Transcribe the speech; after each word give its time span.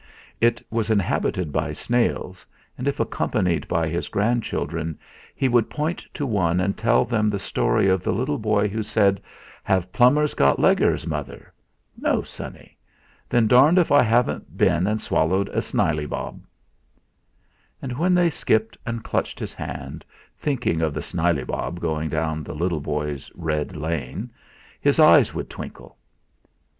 It 0.39 0.63
was 0.71 0.89
inhabited 0.89 1.51
by 1.51 1.73
snails, 1.73 2.43
and 2.75 2.87
if 2.87 2.99
accompanied 2.99 3.67
by 3.67 3.87
his 3.87 4.07
grandchildren, 4.07 4.97
he 5.35 5.47
would 5.47 5.69
point 5.69 6.07
to 6.15 6.25
one 6.25 6.59
and 6.59 6.75
tell 6.75 7.05
them 7.05 7.29
the 7.29 7.37
story 7.37 7.87
of 7.87 8.01
the 8.01 8.11
little 8.11 8.39
boy 8.39 8.67
who 8.67 8.81
said: 8.81 9.21
'Have 9.63 9.93
plummers 9.93 10.33
got 10.33 10.57
leggers, 10.57 11.05
Mother? 11.05 11.53
'No, 11.95 12.23
sonny.' 12.23 12.79
'Then 13.29 13.45
darned 13.45 13.77
if 13.77 13.91
I 13.91 14.01
haven't 14.01 14.57
been 14.57 14.87
and 14.87 14.99
swallowed 14.99 15.49
a 15.49 15.61
snileybob.' 15.61 16.41
And 17.79 17.95
when 17.95 18.15
they 18.15 18.31
skipped 18.31 18.75
and 18.87 19.03
clutched 19.03 19.37
his 19.39 19.53
hand, 19.53 20.03
thinking 20.35 20.81
of 20.81 20.95
the 20.95 21.03
snileybob 21.03 21.79
going 21.79 22.09
down 22.09 22.43
the 22.43 22.55
little 22.55 22.81
boy's 22.81 23.29
'red 23.35 23.75
lane,' 23.77 24.31
his 24.79 24.99
eyes 24.99 25.35
would 25.35 25.47
twinkle. 25.47 25.99